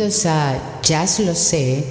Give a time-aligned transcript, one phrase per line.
[0.00, 1.84] Bienvenidos a Jazz Lo Sé,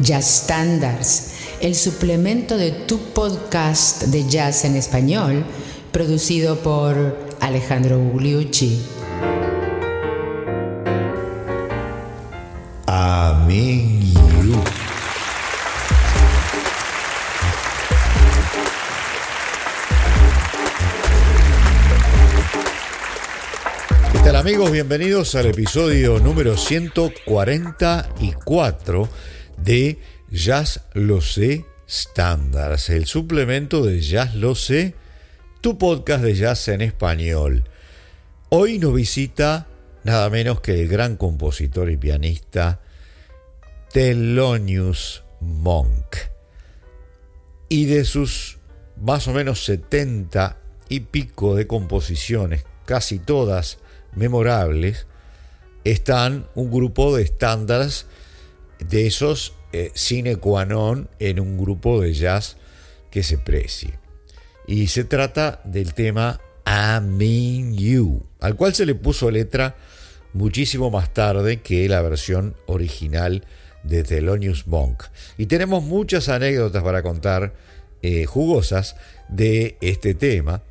[0.00, 1.30] Jazz Standards,
[1.60, 5.44] el suplemento de tu podcast de jazz en español,
[5.92, 8.82] producido por Alejandro Gugliucci.
[12.86, 13.91] Amén.
[24.42, 24.72] Amigos?
[24.72, 29.08] Bienvenidos al episodio número 144
[29.58, 30.00] de
[30.32, 34.96] Jazz Lo Sé Standards, el suplemento de Jazz Lo Sé,
[35.60, 37.62] tu podcast de jazz en español.
[38.48, 39.68] Hoy nos visita
[40.02, 42.80] nada menos que el gran compositor y pianista
[43.92, 46.16] Thelonious Monk.
[47.68, 48.58] Y de sus
[49.00, 53.78] más o menos 70 y pico de composiciones, casi todas
[54.14, 55.06] memorables,
[55.84, 58.06] están un grupo de estándares
[58.78, 62.56] de esos eh, sine qua non en un grupo de jazz
[63.10, 63.98] que se precie.
[64.66, 69.76] Y se trata del tema I Mean You, al cual se le puso letra
[70.32, 73.44] muchísimo más tarde que la versión original
[73.82, 75.04] de Thelonious Monk.
[75.38, 77.54] Y tenemos muchas anécdotas para contar
[78.02, 78.96] eh, jugosas
[79.28, 80.62] de este tema.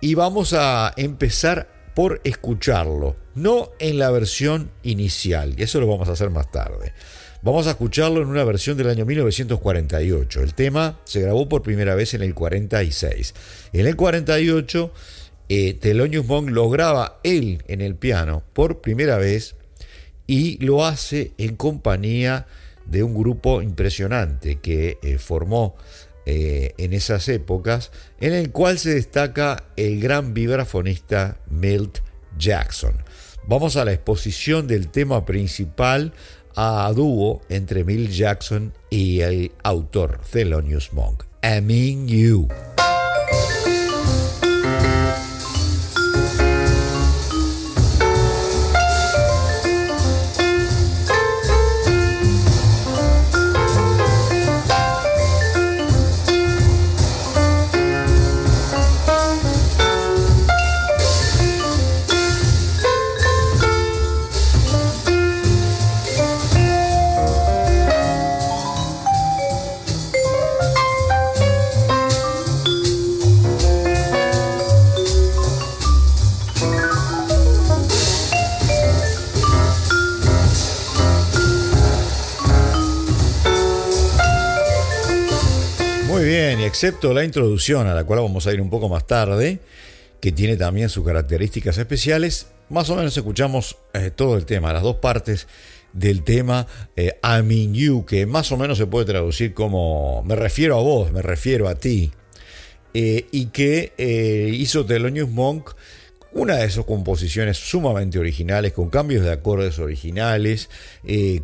[0.00, 6.10] Y vamos a empezar por escucharlo, no en la versión inicial, y eso lo vamos
[6.10, 6.92] a hacer más tarde.
[7.40, 10.42] Vamos a escucharlo en una versión del año 1948.
[10.42, 13.34] El tema se grabó por primera vez en el 46.
[13.72, 14.92] En el 48,
[15.48, 19.56] eh, Thelonious Monk lo graba él en el piano por primera vez
[20.26, 22.46] y lo hace en compañía
[22.84, 25.76] de un grupo impresionante que eh, formó
[26.26, 32.00] eh, en esas épocas, en el cual se destaca el gran vibrafonista Milt
[32.36, 33.04] Jackson.
[33.46, 36.12] Vamos a la exposición del tema principal
[36.56, 42.48] a dúo entre Milt Jackson y el autor Thelonious Monk, I You.
[86.76, 89.60] Excepto la introducción, a la cual vamos a ir un poco más tarde,
[90.20, 94.82] que tiene también sus características especiales, más o menos escuchamos eh, todo el tema, las
[94.82, 95.48] dos partes
[95.94, 100.36] del tema eh, I mean you, que más o menos se puede traducir como me
[100.36, 102.12] refiero a vos, me refiero a ti,
[102.92, 103.94] eh, y que
[104.52, 105.70] hizo Thelonious Monk
[106.32, 110.68] una de esas composiciones sumamente originales, con cambios de acordes originales,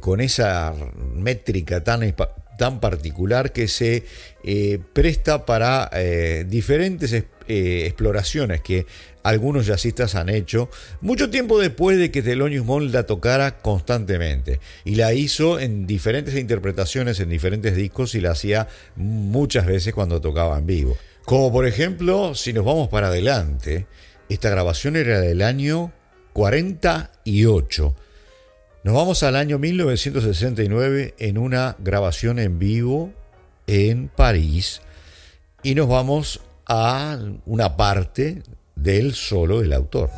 [0.01, 0.75] con esa
[1.15, 2.03] métrica tan
[2.63, 4.05] tan particular que se
[4.45, 8.87] eh, presta para eh, diferentes eh, exploraciones que
[9.25, 10.71] algunos jazzistas han hecho
[11.01, 14.61] mucho tiempo después de que Thelonious Monk la tocara constantemente.
[14.85, 20.21] Y la hizo en diferentes interpretaciones en diferentes discos y la hacía muchas veces cuando
[20.21, 20.97] tocaba en vivo.
[21.25, 23.89] Como por ejemplo si nos vamos para adelante
[24.29, 25.93] esta grabación era del año
[26.33, 27.97] 48
[28.85, 33.13] nos vamos al año 1969 en una grabación en vivo
[33.67, 34.83] en París
[35.63, 37.17] y nos vamos a
[37.47, 38.43] una parte
[38.75, 40.11] del solo del autor.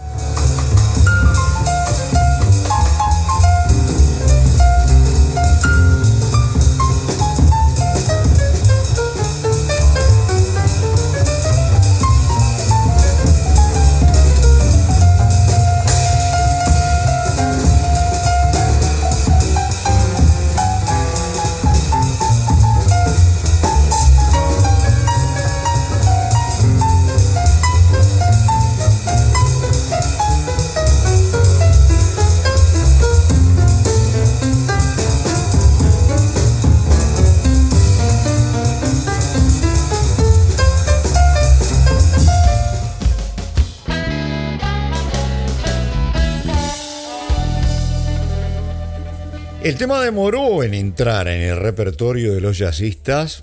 [49.74, 53.42] El tema demoró en entrar en el repertorio de los jazzistas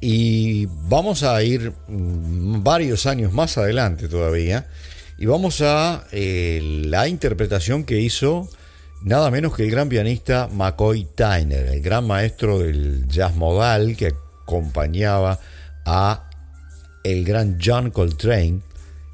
[0.00, 4.66] y vamos a ir mm, varios años más adelante todavía
[5.18, 8.48] y vamos a eh, la interpretación que hizo
[9.02, 14.14] nada menos que el gran pianista McCoy Tyner, el gran maestro del jazz modal que
[14.42, 15.38] acompañaba
[15.86, 16.28] a
[17.04, 18.62] el gran John Coltrane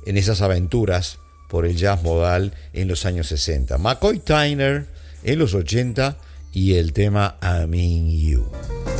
[0.06, 1.18] en esas aventuras
[1.50, 3.76] por el jazz modal en los años 60.
[3.76, 4.86] McCoy Tyner
[5.24, 6.16] en los 80
[6.54, 8.93] y el tema I'm in You.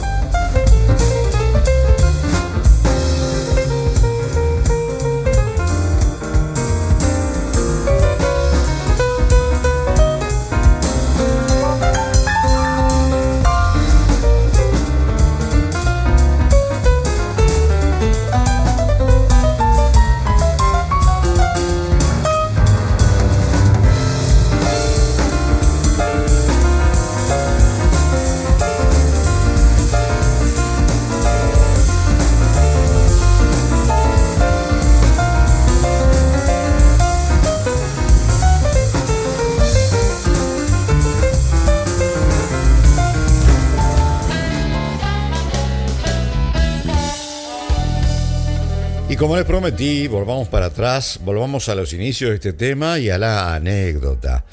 [49.37, 53.55] Les prometí, volvamos para atrás, volvamos a los inicios de este tema y a la
[53.55, 54.45] anécdota.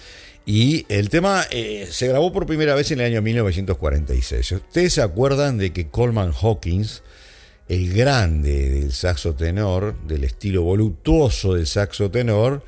[0.46, 4.52] Y el tema eh, se grabó por primera vez en el año 1946.
[4.54, 7.04] Ustedes se acuerdan de que Coleman Hawkins,
[7.68, 12.64] el grande del saxo tenor, del estilo voluptuoso del saxo tenor,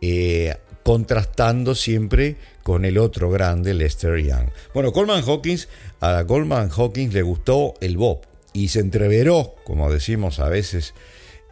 [0.00, 4.48] eh, contrastando siempre con el otro grande, Lester Young.
[4.72, 5.68] Bueno, Coleman Hawkins,
[6.00, 8.24] a Coleman Hawkins le gustó el bop
[8.54, 10.94] y se entreveró, como decimos a veces,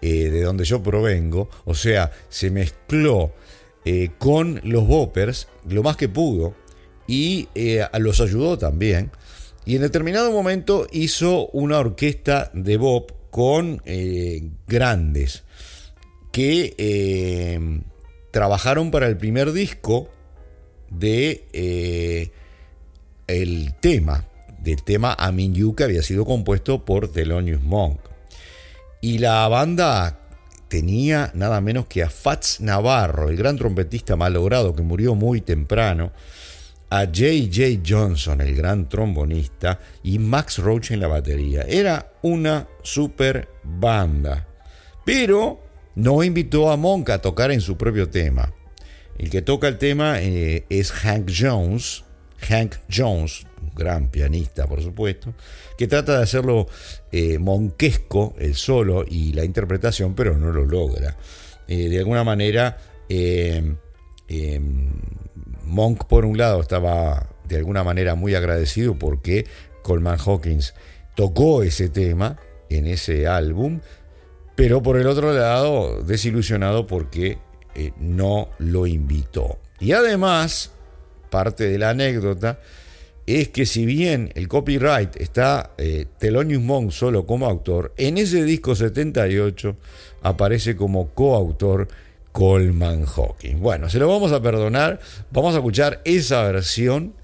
[0.02, 3.32] eh, de donde yo provengo, o sea, se mezcló
[3.84, 6.54] eh, con los boppers lo más que pudo
[7.06, 9.10] y eh, los ayudó también.
[9.64, 13.82] Y en determinado momento hizo una orquesta de bop con
[14.66, 15.42] grandes
[16.30, 17.82] que
[18.30, 20.08] trabajaron para el primer disco
[20.88, 22.30] de
[23.26, 24.28] el tema,
[24.62, 28.15] del tema Amin You que había sido compuesto por Thelonious Monk.
[29.06, 30.18] Y la banda
[30.66, 36.10] tenía nada menos que a Fats Navarro, el gran trompetista malogrado que murió muy temprano,
[36.90, 37.82] a J.J.
[37.86, 41.62] Johnson, el gran trombonista, y Max Roach en la batería.
[41.68, 44.48] Era una super banda.
[45.04, 45.62] Pero
[45.94, 48.52] no invitó a Monk a tocar en su propio tema.
[49.18, 52.02] El que toca el tema eh, es Hank Jones,
[52.40, 55.34] Hank Jones, un gran pianista por supuesto,
[55.76, 56.66] que trata de hacerlo
[57.12, 61.16] eh, monquesco el solo y la interpretación, pero no lo logra.
[61.68, 63.76] Eh, de alguna manera, eh,
[65.64, 69.46] Monk por un lado estaba de alguna manera muy agradecido porque
[69.82, 70.74] Coleman Hawkins
[71.14, 72.38] tocó ese tema
[72.68, 73.80] en ese álbum,
[74.54, 77.38] pero por el otro lado desilusionado porque
[77.98, 79.58] no lo invitó.
[79.78, 80.72] Y además,
[81.30, 82.58] parte de la anécdota,
[83.26, 88.44] es que si bien el copyright está eh, Thelonious Monk solo como autor, en ese
[88.44, 89.76] disco 78
[90.22, 91.88] aparece como coautor
[92.30, 93.60] Coleman Hawkins.
[93.60, 95.00] Bueno, se lo vamos a perdonar,
[95.30, 97.14] vamos a escuchar esa versión,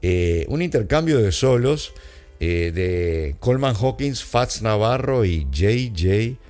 [0.00, 1.92] eh, un intercambio de solos
[2.40, 6.40] eh, de Coleman Hawkins, Fats Navarro y J.J.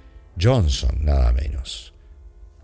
[0.41, 1.93] Johnson, nada menos.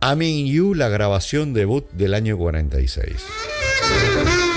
[0.01, 4.48] I Mean You, la grabación debut del año 46.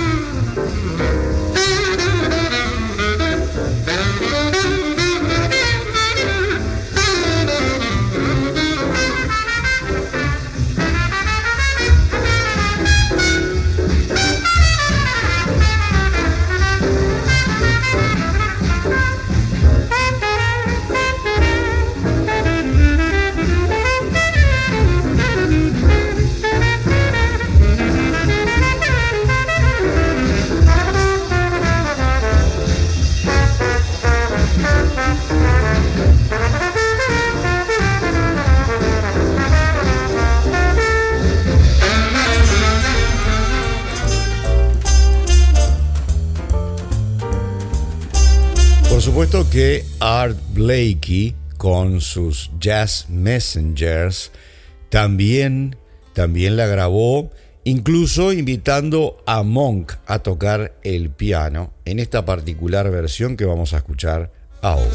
[49.50, 54.32] Que Art Blakey con sus Jazz Messengers
[54.90, 55.78] también,
[56.14, 57.32] también la grabó,
[57.64, 63.78] incluso invitando a Monk a tocar el piano en esta particular versión que vamos a
[63.78, 64.32] escuchar
[64.62, 64.90] ahora.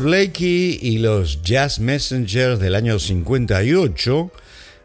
[0.00, 4.30] Blakey y los Jazz Messengers del año 58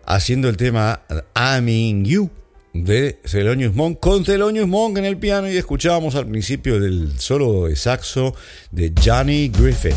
[0.06, 1.02] haciendo el tema
[1.36, 2.30] I'm in You
[2.74, 7.68] de Thelonious Monk con Thelonious Monk en el piano y escuchábamos al principio del solo
[7.68, 8.36] de saxo
[8.72, 9.96] de Johnny Griffin.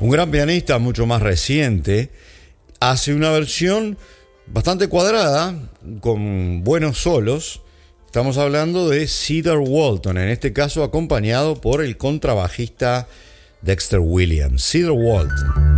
[0.00, 2.10] Un gran pianista mucho más reciente
[2.80, 3.98] hace una versión
[4.46, 5.54] bastante cuadrada,
[6.00, 7.62] con buenos solos.
[8.18, 13.06] Estamos hablando de Cedar Walton, en este caso acompañado por el contrabajista
[13.62, 14.68] Dexter Williams.
[14.68, 15.77] Cedar Walton.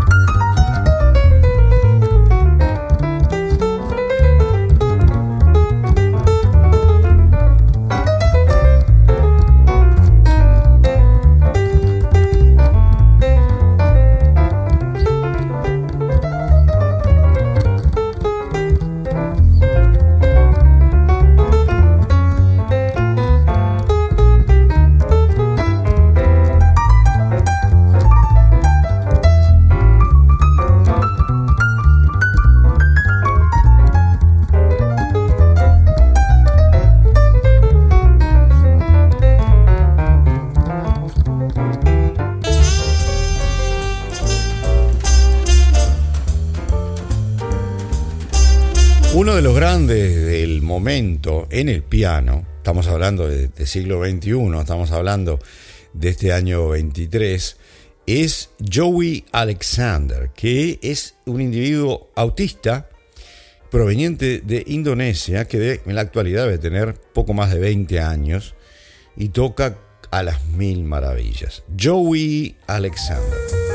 [50.80, 55.38] Momento en el piano, estamos hablando de, siglo XXI, estamos hablando
[55.92, 57.58] de este año 23,
[58.06, 62.88] es Joey Alexander, que es un individuo autista
[63.70, 68.54] proveniente de Indonesia, que en la actualidad debe tener poco más de 20 años
[69.18, 69.76] y toca
[70.10, 71.62] a las mil maravillas.
[71.78, 73.69] Joey Alexander.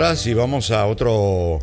[0.00, 1.58] Y vamos a otro,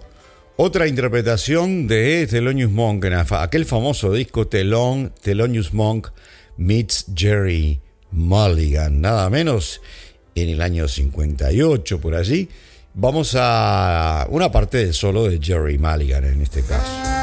[0.57, 6.09] otra interpretación de Thelonious Monk, aquel famoso disco Telon, Thelonious Monk
[6.55, 9.81] meets Jerry Mulligan, nada menos
[10.35, 12.47] en el año 58 por allí.
[12.93, 17.16] Vamos a una parte del solo de Jerry Mulligan en este caso.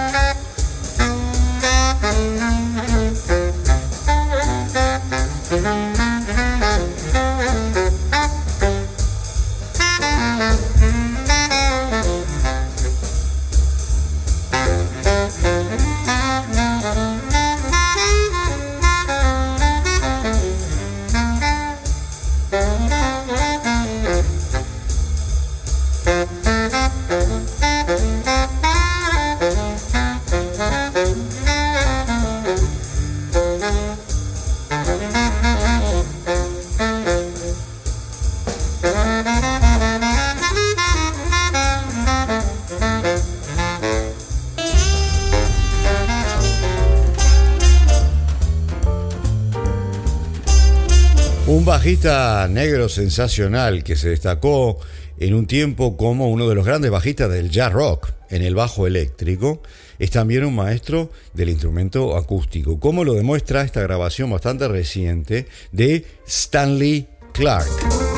[51.84, 54.80] Bajista negro sensacional que se destacó
[55.18, 58.86] en un tiempo como uno de los grandes bajistas del jazz rock en el bajo
[58.86, 59.60] eléctrico,
[59.98, 66.06] es también un maestro del instrumento acústico, como lo demuestra esta grabación bastante reciente de
[66.26, 68.13] Stanley Clark.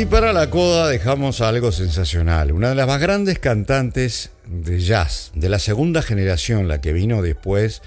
[0.00, 2.52] Y para la coda dejamos algo sensacional.
[2.52, 7.20] Una de las más grandes cantantes de jazz de la segunda generación, la que vino
[7.20, 7.82] después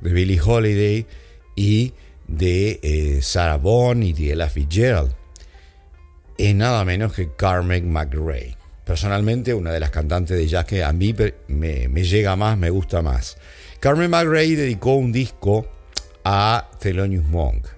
[0.00, 1.06] de Billie Holiday
[1.54, 1.92] y
[2.26, 5.14] de eh, Sarah Vaughan y de Ella Fitzgerald.
[6.36, 8.56] Es nada menos que Carmen McRae.
[8.84, 11.14] Personalmente, una de las cantantes de jazz que a mí
[11.46, 13.36] me, me llega más, me gusta más.
[13.78, 15.70] Carmen McRae dedicó un disco
[16.24, 17.68] a Thelonious Monk,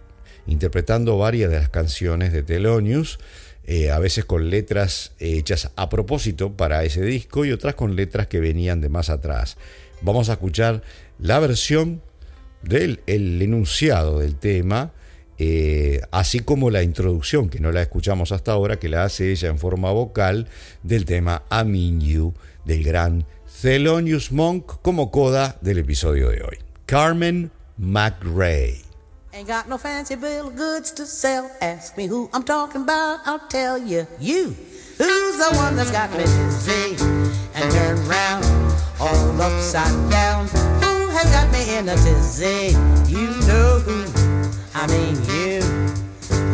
[0.46, 3.18] interpretando varias de las canciones de Thelonious,
[3.66, 8.26] eh, a veces con letras hechas a propósito para ese disco y otras con letras
[8.26, 9.56] que venían de más atrás.
[10.02, 10.82] Vamos a escuchar
[11.18, 12.02] la versión
[12.62, 14.92] del el enunciado del tema,
[15.38, 19.48] eh, así como la introducción, que no la escuchamos hasta ahora, que la hace ella
[19.48, 20.48] en forma vocal
[20.82, 23.26] del tema Mean You del gran
[23.62, 26.58] Thelonious Monk como coda del episodio de hoy.
[26.86, 28.83] Carmen McRae.
[29.34, 31.50] Ain't got no fancy bill of goods to sell.
[31.60, 34.06] Ask me who I'm talking about, I'll tell you.
[34.20, 34.54] You.
[34.96, 36.94] Who's the one that's got me dizzy
[37.56, 38.44] and turned round
[39.00, 40.46] all upside down?
[40.46, 42.76] Who has got me in a tizzy?
[43.10, 44.06] You know who.
[44.72, 45.60] I mean you.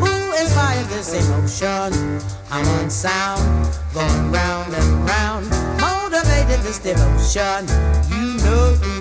[0.01, 1.93] Who inspired this emotion?
[2.51, 3.43] I'm unsound,
[3.93, 5.51] going round and round.
[5.79, 7.69] Motivated this devotion.
[8.09, 8.97] You know who.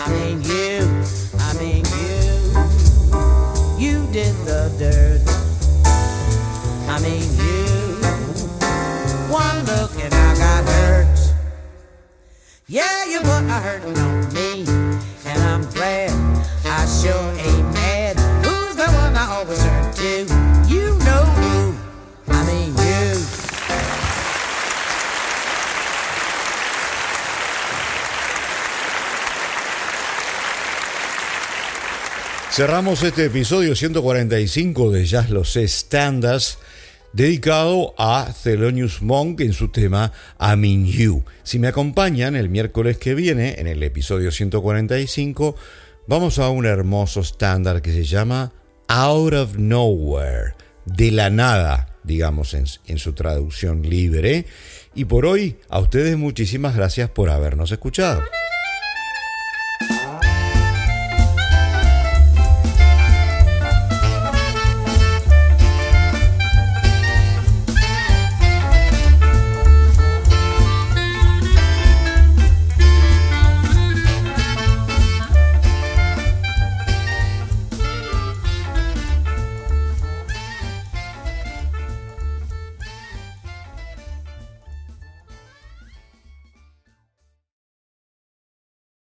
[0.00, 0.73] I mean you.
[12.66, 14.64] Yeah, you put a hurting on me,
[15.26, 16.10] and I'm glad
[16.64, 18.16] I sure ain't mad.
[18.42, 20.72] Who's the one I always turn to?
[20.72, 21.74] You know who.
[22.32, 23.20] I mean, you.
[32.50, 36.56] Cerramos este episodio 145 de Jazz Los Standards
[37.14, 41.24] dedicado a Thelonious Monk en su tema I Mean You.
[41.44, 45.54] Si me acompañan el miércoles que viene, en el episodio 145,
[46.08, 48.52] vamos a un hermoso estándar que se llama
[48.88, 50.54] Out of Nowhere,
[50.86, 54.46] de la nada, digamos en su traducción libre.
[54.94, 58.22] Y por hoy, a ustedes muchísimas gracias por habernos escuchado.